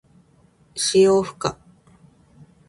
[0.73, 1.59] 使用不可。